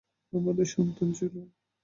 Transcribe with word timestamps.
আমাদের 0.33 0.67
সন্তান 0.67 1.09
ছিল। 1.13 1.33